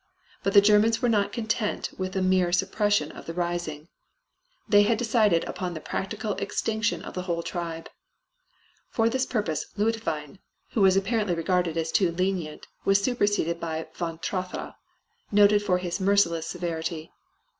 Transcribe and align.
But 0.41 0.53
the 0.53 0.61
Germans 0.61 1.03
were 1.03 1.09
not 1.13 1.31
content 1.31 1.91
with 1.95 2.15
a 2.15 2.23
mere 2.23 2.51
suppression 2.51 3.11
of 3.11 3.27
the 3.27 3.35
rising; 3.35 3.87
they 4.67 4.81
had 4.81 4.97
decided 4.97 5.43
upon 5.43 5.75
the 5.75 5.79
practical 5.79 6.33
extinction 6.37 7.03
of 7.03 7.13
the 7.13 7.21
whole 7.29 7.43
tribe. 7.43 7.87
For 8.89 9.09
this 9.09 9.27
purpose 9.27 9.67
Leutwein, 9.77 10.39
who 10.71 10.81
was 10.81 10.97
apparently 10.97 11.35
regarded 11.35 11.77
as 11.77 11.91
too 11.91 12.11
lenient, 12.11 12.65
was 12.83 12.99
superseded 12.99 13.59
by 13.59 13.89
von 13.93 14.17
Trotha, 14.17 14.73
noted 15.31 15.61
for 15.61 15.77
his 15.77 15.99
merciless 15.99 16.47
severity. 16.47 17.11